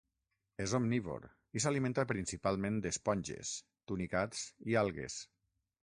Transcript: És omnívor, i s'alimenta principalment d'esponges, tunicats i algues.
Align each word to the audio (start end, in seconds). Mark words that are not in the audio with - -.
És 0.63 0.71
omnívor, 0.77 1.27
i 1.59 1.63
s'alimenta 1.65 2.07
principalment 2.13 2.79
d'esponges, 2.85 3.55
tunicats 3.93 4.45
i 4.73 4.79
algues. 4.85 5.23